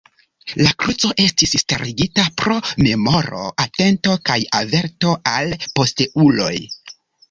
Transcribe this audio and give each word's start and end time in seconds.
La 0.61 0.69
kruco 0.83 1.11
estis 1.25 1.53
starigita 1.63 2.25
pro 2.43 2.57
memoro, 2.87 3.45
atento 3.67 4.19
kaj 4.33 4.41
averto 4.65 5.17
al 5.37 5.59
posteuloj. 5.79 6.55